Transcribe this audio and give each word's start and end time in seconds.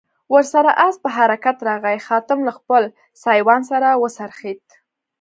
ور 0.33 0.43
سره 0.53 0.71
آس 0.87 0.95
په 1.03 1.09
حرکت 1.17 1.57
راغی، 1.67 1.97
خادم 2.07 2.39
له 2.47 2.51
خپل 2.59 2.83
سایوان 3.23 3.61
سره 3.71 3.87
و 4.01 4.05
څرخېد. 4.17 4.59